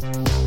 St. 0.00 0.39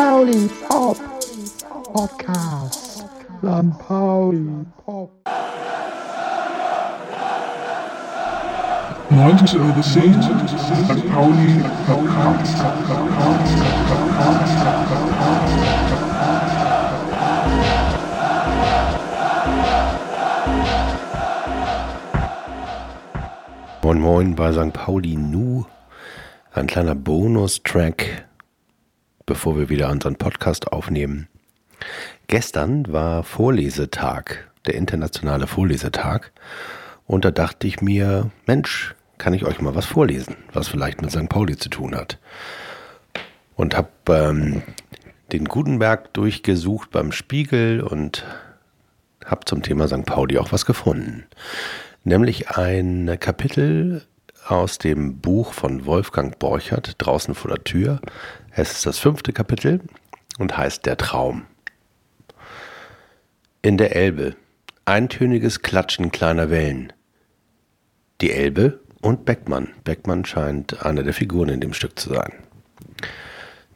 Pauli 0.00 0.48
Pop 0.66 0.96
Podcast. 1.92 3.04
St. 3.42 3.78
Pauli 3.86 4.64
Pop. 4.86 5.10
90 9.10 9.56
Euro 9.56 9.82
10, 9.82 10.22
St. 10.22 11.06
Pauli 11.12 11.62
Podcast. 11.86 12.64
Moin 23.82 24.00
Moin 24.00 24.34
bei 24.34 24.50
St. 24.50 24.72
Pauli 24.72 25.18
Nu. 25.18 25.66
Ein 26.54 26.66
kleiner 26.66 26.94
Bonustrack, 26.94 28.29
bevor 29.30 29.56
wir 29.56 29.68
wieder 29.68 29.90
unseren 29.90 30.16
Podcast 30.16 30.72
aufnehmen. 30.72 31.28
Gestern 32.26 32.92
war 32.92 33.22
Vorlesetag, 33.22 34.50
der 34.66 34.74
internationale 34.74 35.46
Vorlesetag. 35.46 36.32
Und 37.06 37.24
da 37.24 37.30
dachte 37.30 37.68
ich 37.68 37.80
mir, 37.80 38.32
Mensch, 38.48 38.96
kann 39.18 39.32
ich 39.32 39.44
euch 39.44 39.60
mal 39.60 39.76
was 39.76 39.86
vorlesen, 39.86 40.34
was 40.52 40.66
vielleicht 40.66 41.00
mit 41.00 41.12
St. 41.12 41.28
Pauli 41.28 41.56
zu 41.56 41.68
tun 41.68 41.94
hat. 41.94 42.18
Und 43.54 43.76
habe 43.76 43.90
ähm, 44.08 44.62
den 45.30 45.44
Gutenberg 45.44 46.12
durchgesucht 46.12 46.90
beim 46.90 47.12
Spiegel 47.12 47.82
und 47.82 48.26
habe 49.24 49.44
zum 49.44 49.62
Thema 49.62 49.86
St. 49.86 50.06
Pauli 50.06 50.38
auch 50.38 50.50
was 50.50 50.66
gefunden. 50.66 51.24
Nämlich 52.02 52.50
ein 52.50 53.16
Kapitel 53.20 54.02
aus 54.50 54.78
dem 54.78 55.20
Buch 55.20 55.52
von 55.52 55.86
Wolfgang 55.86 56.38
Borchert, 56.38 56.96
Draußen 56.98 57.34
vor 57.34 57.50
der 57.50 57.64
Tür. 57.64 58.00
Es 58.50 58.72
ist 58.72 58.86
das 58.86 58.98
fünfte 58.98 59.32
Kapitel 59.32 59.80
und 60.38 60.56
heißt 60.56 60.86
Der 60.86 60.96
Traum. 60.96 61.46
In 63.62 63.76
der 63.76 63.94
Elbe. 63.94 64.36
Eintöniges 64.84 65.62
Klatschen 65.62 66.10
kleiner 66.10 66.50
Wellen. 66.50 66.92
Die 68.20 68.32
Elbe 68.32 68.80
und 69.00 69.24
Beckmann. 69.24 69.68
Beckmann 69.84 70.24
scheint 70.24 70.84
eine 70.84 71.04
der 71.04 71.14
Figuren 71.14 71.48
in 71.48 71.60
dem 71.60 71.72
Stück 71.72 71.98
zu 71.98 72.12
sein. 72.12 72.32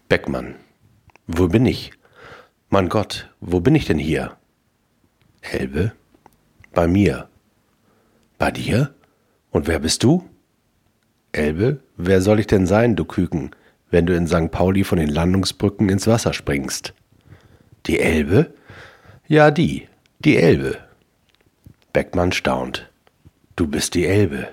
Beckmann. 0.09 0.57
Wo 1.27 1.49
bin 1.49 1.67
ich? 1.67 1.93
Mein 2.69 2.89
Gott, 2.89 3.31
wo 3.41 3.61
bin 3.61 3.75
ich 3.75 3.85
denn 3.85 3.99
hier? 3.99 4.37
Elbe. 5.41 5.93
Bei 6.73 6.89
mir. 6.89 7.29
Bei 8.39 8.51
dir? 8.51 8.95
Und 9.51 9.69
wer 9.69 9.79
bist 9.79 10.03
du? 10.03 10.29
Elbe, 11.35 11.81
wer 11.97 12.21
soll 12.21 12.41
ich 12.41 12.47
denn 12.47 12.67
sein, 12.67 12.97
du 12.97 13.05
Küken, 13.05 13.51
wenn 13.91 14.07
du 14.07 14.15
in 14.15 14.27
St. 14.27 14.51
Pauli 14.51 14.85
von 14.85 14.99
den 14.99 15.09
Landungsbrücken 15.09 15.89
ins 15.89 16.07
Wasser 16.07 16.33
springst? 16.33 16.95
Die 17.87 18.01
Elbe? 18.01 18.55
Ja, 19.27 19.51
die, 19.51 19.89
die 20.21 20.37
Elbe. 20.37 20.79
Beckmann 21.93 22.33
staunt. 22.33 22.91
Du 23.57 23.67
bist 23.67 23.95
die 23.95 24.07
Elbe. 24.07 24.49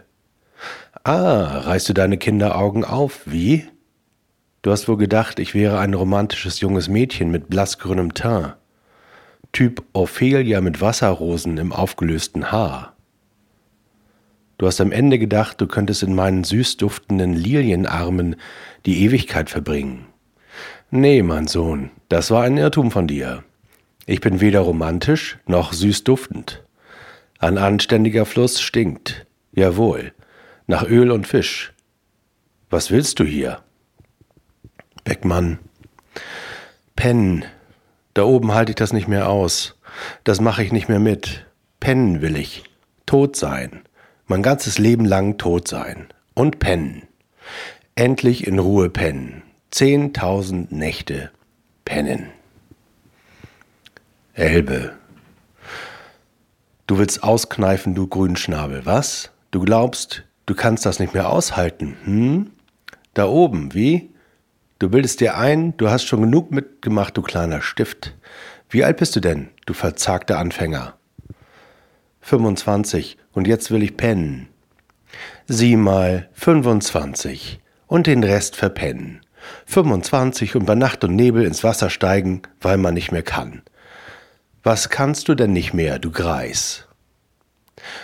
Ah, 1.04 1.60
reißt 1.60 1.90
du 1.90 1.94
deine 1.94 2.18
Kinderaugen 2.18 2.86
auf, 2.86 3.22
wie? 3.26 3.68
Du 4.62 4.72
hast 4.72 4.88
wohl 4.88 4.98
gedacht, 4.98 5.40
ich 5.40 5.56
wäre 5.56 5.80
ein 5.80 5.96
romantisches 5.96 6.60
junges 6.60 6.88
Mädchen 6.88 7.32
mit 7.32 7.50
blassgrünem 7.50 8.14
Teint. 8.14 8.56
Typ 9.52 9.84
Ophelia 9.92 10.62
mit 10.62 10.80
Wasserrosen 10.80 11.58
im 11.58 11.74
aufgelösten 11.74 12.52
Haar. 12.52 12.91
Du 14.62 14.68
hast 14.68 14.80
am 14.80 14.92
Ende 14.92 15.18
gedacht, 15.18 15.60
du 15.60 15.66
könntest 15.66 16.04
in 16.04 16.14
meinen 16.14 16.44
süß 16.44 16.78
duftenden 16.78 17.34
Lilienarmen 17.34 18.36
die 18.86 19.02
Ewigkeit 19.02 19.50
verbringen. 19.50 20.06
Nee, 20.92 21.24
mein 21.24 21.48
Sohn, 21.48 21.90
das 22.10 22.30
war 22.30 22.44
ein 22.44 22.58
Irrtum 22.58 22.92
von 22.92 23.08
dir. 23.08 23.44
Ich 24.06 24.22
bin 24.22 24.40
weder 24.40 24.60
romantisch 24.60 25.40
noch 25.48 25.74
süß 25.74 26.04
duftend. 26.04 26.64
Ein 27.40 27.58
anständiger 27.58 28.28
Fluss 28.28 28.62
stinkt. 28.62 29.26
Jawohl. 29.52 30.14
Nach 30.68 30.88
Öl 30.88 31.10
und 31.10 31.26
Fisch. 31.26 31.74
Was 32.70 32.92
willst 32.92 33.20
du 33.20 33.24
hier? 33.24 33.64
Beckmann. 35.04 35.58
Pennen. 36.96 37.46
Da 38.14 38.26
oben 38.26 38.54
halte 38.54 38.74
ich 38.74 38.76
das 38.76 38.94
nicht 38.94 39.08
mehr 39.08 39.28
aus. 39.28 39.76
Das 40.24 40.40
mache 40.40 40.64
ich 40.64 40.72
nicht 40.72 40.88
mehr 40.88 41.00
mit. 41.00 41.48
Pennen 41.80 42.22
will 42.22 42.36
ich. 42.36 42.64
Tot 43.08 43.36
sein 43.36 43.82
mein 44.32 44.44
ganzes 44.44 44.78
Leben 44.78 45.04
lang 45.04 45.38
tot 45.38 45.68
sein 45.68 46.08
und 46.36 46.60
pennen. 46.60 47.04
Endlich 47.96 48.48
in 48.48 48.60
Ruhe 48.60 48.90
pennen. 48.90 49.44
Zehntausend 49.72 50.72
Nächte 50.72 51.32
pennen. 51.84 52.30
Elbe. 54.34 54.94
Du 56.88 56.98
willst 56.98 57.24
auskneifen, 57.24 57.94
du 57.94 58.08
Grünschnabel, 58.08 58.86
was? 58.86 59.32
Du 59.52 59.60
glaubst, 59.60 60.24
du 60.46 60.56
kannst 60.56 60.86
das 60.86 61.00
nicht 61.00 61.14
mehr 61.14 61.30
aushalten, 61.30 61.98
hm? 62.06 62.52
Da 63.14 63.26
oben, 63.26 63.74
wie? 63.74 64.12
Du 64.80 64.90
bildest 64.90 65.20
dir 65.20 65.36
ein, 65.36 65.76
du 65.76 65.90
hast 65.90 66.06
schon 66.06 66.22
genug 66.22 66.52
mitgemacht, 66.52 67.18
du 67.18 67.22
kleiner 67.22 67.62
Stift. 67.62 68.16
Wie 68.70 68.86
alt 68.86 68.96
bist 68.96 69.14
du 69.14 69.20
denn, 69.20 69.50
du 69.66 69.74
verzagter 69.74 70.40
Anfänger? 70.40 70.96
25 72.22 73.18
und 73.34 73.48
jetzt 73.48 73.72
will 73.72 73.84
ich 73.84 73.98
pennen. 73.98 74.48
Sieh 75.48 75.76
mal 75.76 76.30
25 76.34 77.60
und 77.88 78.08
den 78.08 78.24
Rest 78.24 78.56
verpennen. 78.56 79.22
25 79.66 80.56
und 80.56 80.66
bei 80.66 80.76
Nacht 80.76 81.04
und 81.04 81.16
Nebel 81.16 81.46
ins 81.46 81.64
Wasser 81.64 81.90
steigen, 81.90 82.42
weil 82.60 82.78
man 82.78 82.94
nicht 82.94 83.12
mehr 83.12 83.24
kann. 83.24 83.64
Was 84.64 84.90
kannst 84.90 85.28
du 85.28 85.36
denn 85.36 85.54
nicht 85.54 85.74
mehr, 85.74 85.98
du 86.00 86.12
Greis? 86.12 86.88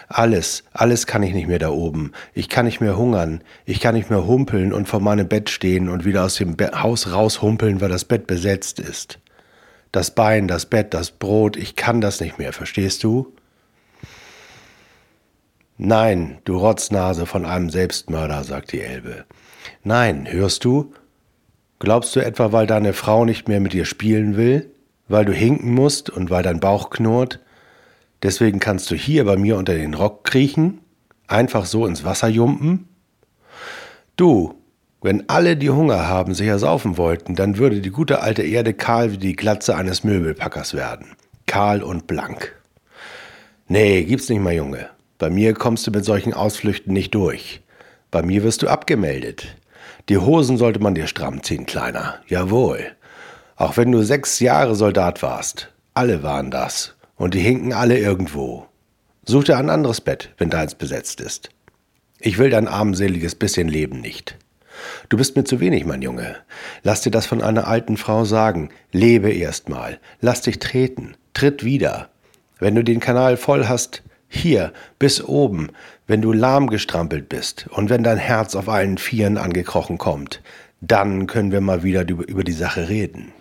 Alles, 0.07 0.63
alles 0.73 1.05
kann 1.05 1.21
ich 1.21 1.33
nicht 1.33 1.47
mehr 1.47 1.59
da 1.59 1.69
oben. 1.69 2.11
Ich 2.33 2.49
kann 2.49 2.65
nicht 2.65 2.81
mehr 2.81 2.97
hungern. 2.97 3.44
Ich 3.65 3.79
kann 3.79 3.94
nicht 3.94 4.09
mehr 4.09 4.25
humpeln 4.25 4.73
und 4.73 4.88
vor 4.88 4.99
meinem 4.99 5.27
Bett 5.27 5.49
stehen 5.49 5.88
und 5.88 6.05
wieder 6.05 6.23
aus 6.25 6.35
dem 6.35 6.55
Be 6.55 6.71
Haus 6.81 7.11
raushumpeln, 7.11 7.79
weil 7.79 7.89
das 7.89 8.05
Bett 8.05 8.25
besetzt 8.25 8.79
ist. 8.79 9.19
Das 9.91 10.11
Bein, 10.11 10.47
das 10.47 10.65
Bett, 10.65 10.94
das 10.94 11.11
Brot, 11.11 11.57
ich 11.57 11.75
kann 11.75 12.01
das 12.01 12.19
nicht 12.19 12.39
mehr, 12.39 12.53
verstehst 12.53 13.03
du? 13.03 13.33
Nein, 15.77 16.39
du 16.43 16.57
Rotznase 16.57 17.27
von 17.27 17.45
einem 17.45 17.69
Selbstmörder, 17.69 18.43
sagt 18.43 18.71
die 18.71 18.81
Elbe. 18.81 19.25
Nein, 19.83 20.27
hörst 20.29 20.65
du? 20.65 20.91
Glaubst 21.77 22.15
du 22.15 22.19
etwa, 22.19 22.51
weil 22.51 22.65
deine 22.65 22.93
Frau 22.93 23.25
nicht 23.25 23.47
mehr 23.47 23.59
mit 23.59 23.73
dir 23.73 23.85
spielen 23.85 24.35
will? 24.35 24.71
Weil 25.07 25.25
du 25.25 25.33
hinken 25.33 25.73
musst 25.75 26.09
und 26.09 26.31
weil 26.31 26.41
dein 26.41 26.59
Bauch 26.59 26.89
knurrt? 26.89 27.39
Deswegen 28.23 28.59
kannst 28.59 28.89
du 28.89 28.95
hier 28.95 29.25
bei 29.25 29.38
mir 29.38 29.55
unter 29.57 29.75
den 29.75 29.93
Rock 29.93 30.23
kriechen? 30.23 30.81
Einfach 31.27 31.65
so 31.65 31.85
ins 31.85 32.03
Wasser 32.03 32.27
jumpen? 32.27 32.88
Du, 34.15 34.55
wenn 35.03 35.29
alle, 35.29 35.55
die 35.55 35.69
Hunger 35.69 36.07
haben, 36.07 36.33
sich 36.33 36.47
ersaufen 36.47 36.97
wollten, 36.97 37.35
dann 37.35 37.59
würde 37.59 37.81
die 37.81 37.91
gute 37.91 38.21
alte 38.23 38.41
Erde 38.41 38.73
kahl 38.73 39.11
wie 39.11 39.17
die 39.17 39.35
Glatze 39.35 39.75
eines 39.75 40.03
Möbelpackers 40.03 40.73
werden. 40.73 41.15
Kahl 41.45 41.83
und 41.83 42.07
blank. 42.07 42.56
Nee, 43.68 44.03
gibt's 44.06 44.30
nicht 44.30 44.41
mal, 44.41 44.53
Junge. 44.53 44.89
Bei 45.18 45.30
mir 45.30 45.54
kommst 45.54 45.88
du 45.88 45.92
mit 45.92 46.06
solchen 46.06 46.34
Ausflüchten 46.34 46.94
nicht 46.94 47.16
durch. 47.16 47.62
Bei 48.12 48.22
mir 48.22 48.44
wirst 48.44 48.62
du 48.62 48.68
abgemeldet. 48.68 49.56
Die 50.10 50.18
Hosen 50.18 50.58
sollte 50.58 50.80
man 50.80 50.96
dir 50.96 51.08
stramm 51.08 51.44
ziehen, 51.44 51.66
Kleiner. 51.66 52.19
Jawohl. 52.28 52.92
Auch 53.56 53.78
wenn 53.78 53.92
du 53.92 54.04
sechs 54.04 54.40
Jahre 54.40 54.75
Soldat 54.75 55.24
warst. 55.24 55.74
Alle 55.94 56.22
waren 56.22 56.52
das. 56.52 56.96
Und 57.16 57.34
die 57.34 57.40
hinken 57.40 57.74
alle 57.74 57.98
irgendwo. 57.98 58.68
Such 59.25 59.46
dir 59.46 59.58
ein 59.58 59.72
anderes 59.72 60.02
Bett, 60.02 60.30
wenn 60.38 60.52
deins 60.52 60.75
besetzt 60.75 61.19
ist. 61.19 61.50
Ich 62.19 62.38
will 62.38 62.50
dein 62.50 62.68
armseliges 62.68 63.36
bisschen 63.36 63.68
Leben 63.68 64.00
nicht. 64.00 64.38
Du 65.10 65.18
bist 65.18 65.36
mir 65.36 65.44
zu 65.44 65.60
wenig, 65.60 65.86
mein 65.86 66.02
Junge. 66.04 66.36
Lass 66.84 67.02
dir 67.02 67.12
das 67.12 67.25
von 67.25 67.42
einer 67.42 67.68
alten 67.68 67.98
Frau 67.98 68.24
sagen. 68.25 68.69
Lebe 68.92 69.31
erst 69.31 69.69
mal. 69.69 70.00
Lass 70.22 70.42
dich 70.42 70.60
treten. 70.60 71.16
Tritt 71.34 71.64
wieder. 71.64 72.10
Wenn 72.60 72.75
du 72.75 72.84
den 72.84 73.00
Kanal 73.00 73.38
voll 73.38 73.68
hast, 73.68 74.04
hier, 74.27 74.74
bis 75.00 75.24
oben, 75.24 75.69
wenn 76.06 76.21
du 76.21 76.33
lahm 76.33 76.68
gestrampelt 76.68 77.29
bist 77.29 77.68
und 77.69 77.89
wenn 77.89 78.03
dein 78.03 78.18
Herz 78.18 78.56
auf 78.56 78.69
allen 78.69 78.97
Vieren 78.97 79.38
angekrochen 79.38 79.97
kommt, 79.97 80.41
dann 80.81 81.27
können 81.27 81.51
wir 81.51 81.62
mal 81.62 81.83
wieder 81.83 82.07
über 82.07 82.44
die 82.44 82.51
Sache 82.51 82.89
reden. 82.89 83.31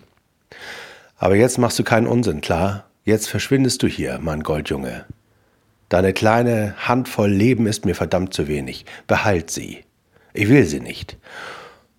Aber 1.17 1.35
jetzt 1.35 1.57
machst 1.57 1.77
du 1.79 1.83
keinen 1.83 2.07
Unsinn, 2.07 2.41
klar? 2.41 2.85
Jetzt 3.03 3.27
verschwindest 3.29 3.83
du 3.83 3.87
hier, 3.87 4.19
mein 4.21 4.43
Goldjunge. 4.43 5.05
Deine 5.89 6.13
kleine 6.13 6.75
Handvoll 6.77 7.31
Leben 7.31 7.65
ist 7.65 7.85
mir 7.85 7.95
verdammt 7.95 8.33
zu 8.33 8.47
wenig. 8.47 8.85
Behalt 9.07 9.49
sie. 9.49 9.83
Ich 10.33 10.49
will 10.49 10.65
sie 10.65 10.81
nicht. 10.81 11.17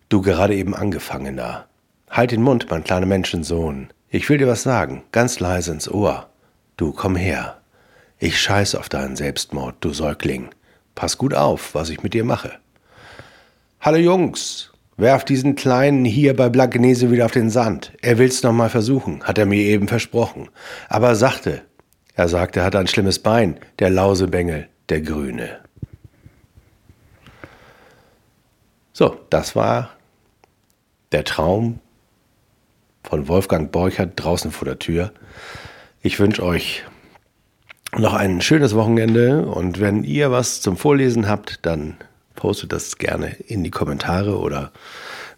Du 0.08 0.20
gerade 0.20 0.55
eben 0.55 0.75
Angefangener. 0.75 1.67
Halt 2.11 2.31
den 2.31 2.43
Mund, 2.43 2.67
mein 2.70 2.84
kleiner 2.84 3.06
Menschensohn. 3.06 3.88
Ich 4.11 4.29
will 4.29 4.38
dir 4.38 4.46
was 4.46 4.62
sagen, 4.62 5.02
ganz 5.12 5.41
leise 5.41 5.73
ins 5.73 5.91
Ohr. 5.91 6.29
Du, 6.76 6.93
komm 6.93 7.17
her. 7.17 7.57
Ich 8.20 8.41
scheiß 8.41 8.75
auf 8.75 8.88
deinen 8.88 9.15
Selbstmord, 9.15 9.76
du 9.79 9.93
Säugling. 9.93 10.49
Pass 10.97 11.19
gut 11.19 11.35
auf, 11.35 11.76
was 11.76 11.88
ich 11.88 12.03
mit 12.03 12.15
dir 12.15 12.25
mache. 12.25 12.59
Hallo 13.81 13.99
Jungs, 13.99 14.73
werf 14.97 15.25
diesen 15.25 15.55
Kleinen 15.55 16.05
hier 16.05 16.35
bei 16.35 16.49
Blankenese 16.49 17.12
wieder 17.12 17.26
auf 17.26 17.31
den 17.31 17.49
Sand. 17.49 17.93
Er 18.03 18.19
will's 18.19 18.43
noch 18.43 18.53
mal 18.53 18.70
versuchen, 18.70 19.23
hat 19.23 19.38
er 19.38 19.47
mir 19.47 19.62
eben 19.62 19.87
versprochen. 19.87 20.49
Aber 20.88 21.15
sachte. 21.15 21.62
Er 22.15 22.29
sagt, 22.29 22.56
er 22.56 22.65
hat 22.65 22.75
ein 22.75 22.88
schlimmes 22.88 23.20
Bein, 23.20 23.61
der 23.79 23.91
Lausebengel, 23.91 24.69
der 24.88 25.00
Grüne. 25.03 25.61
So, 28.93 29.17
das 29.31 29.55
war 29.55 29.91
der 31.12 31.23
Traum 31.23 31.79
von 33.05 33.29
Wolfgang 33.29 33.70
Borchert 33.70 34.15
draußen 34.17 34.50
vor 34.50 34.65
der 34.65 34.81
Tür. 34.81 35.12
Ich 36.03 36.19
wünsche 36.19 36.43
euch 36.43 36.82
noch 37.96 38.14
ein 38.14 38.40
schönes 38.40 38.75
Wochenende 38.75 39.46
und 39.46 39.81
wenn 39.81 40.05
ihr 40.05 40.31
was 40.31 40.61
zum 40.61 40.76
Vorlesen 40.76 41.29
habt, 41.29 41.64
dann 41.64 41.96
postet 42.35 42.73
das 42.73 42.99
gerne 42.99 43.35
in 43.46 43.64
die 43.64 43.70
Kommentare 43.70 44.38
oder 44.38 44.73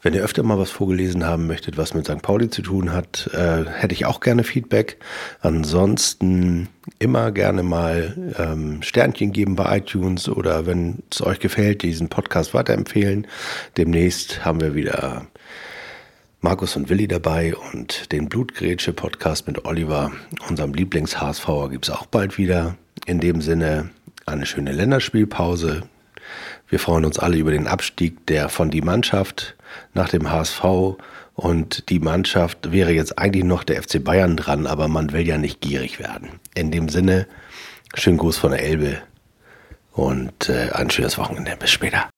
wenn 0.02 0.14
ihr 0.14 0.23
öfter 0.23 0.43
mal 0.43 0.58
was 0.58 0.70
vorgelesen 0.70 1.26
haben 1.26 1.47
möchtet, 1.47 1.76
was 1.76 1.93
mit 1.93 2.06
St. 2.06 2.23
Pauli 2.23 2.49
zu 2.49 2.62
tun 2.62 2.93
hat, 2.93 3.29
äh, 3.35 3.64
hätte 3.67 3.93
ich 3.93 4.06
auch 4.06 4.20
gerne 4.20 4.44
Feedback. 4.44 4.99
Ansonsten 5.41 6.69
immer 6.99 7.32
gerne 7.32 7.62
mal 7.62 8.35
ähm, 8.38 8.82
Sternchen 8.82 9.32
geben 9.32 9.56
bei 9.56 9.79
iTunes 9.79 10.29
oder 10.29 10.64
wenn 10.64 11.03
es 11.11 11.23
euch 11.23 11.38
gefällt, 11.38 11.82
diesen 11.82 12.08
Podcast 12.08 12.55
weiterempfehlen. 12.55 13.26
Demnächst 13.76 14.44
haben 14.44 14.61
wir 14.61 14.75
wieder 14.75 15.26
Markus 16.43 16.75
und 16.75 16.89
Willi 16.89 17.07
dabei 17.07 17.55
und 17.55 18.11
den 18.13 18.31
Blutgrätsche-Podcast 18.31 19.47
mit 19.47 19.67
Oliver, 19.67 20.11
unserem 20.49 20.73
Lieblings-HSVer, 20.73 21.69
gibt 21.69 21.87
es 21.87 21.95
auch 21.95 22.07
bald 22.07 22.39
wieder. 22.39 22.77
In 23.05 23.21
dem 23.21 23.43
Sinne 23.43 23.91
eine 24.25 24.47
schöne 24.47 24.73
Länderspielpause. 24.73 25.83
Wir 26.67 26.79
freuen 26.79 27.05
uns 27.05 27.19
alle 27.19 27.37
über 27.37 27.51
den 27.51 27.67
Abstieg 27.67 28.27
der 28.27 28.49
von 28.49 28.71
die 28.71 28.81
Mannschaft 28.81 29.55
nach 29.93 30.09
dem 30.09 30.31
HSV 30.31 30.65
und 31.35 31.91
die 31.91 31.99
Mannschaft 31.99 32.73
wäre 32.73 32.93
jetzt 32.93 33.19
eigentlich 33.19 33.45
noch 33.45 33.63
der 33.63 33.83
FC 33.83 34.03
Bayern 34.03 34.39
dran, 34.39 34.67
aber 34.67 34.89
man 34.89 35.13
will 35.13 35.29
ja 35.29 35.37
nicht 35.37 35.61
gierig 35.61 35.99
werden. 35.99 36.41
In 36.55 36.71
dem 36.71 36.89
Sinne, 36.89 37.27
schönen 37.95 38.17
Gruß 38.17 38.39
von 38.39 38.53
der 38.53 38.63
Elbe 38.63 38.97
und 39.93 40.49
äh, 40.49 40.71
ein 40.73 40.89
schönes 40.89 41.19
Wochenende. 41.19 41.55
Bis 41.59 41.71
später. 41.71 42.09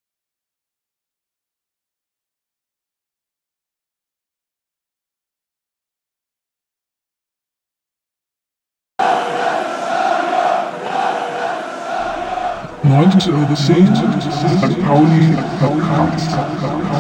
Neunte 12.93 13.31
Übersehen, 13.31 13.97
St. 13.97 14.85
Pauli 14.85 15.35
Podcast. 15.59 16.31
St. 16.31 16.93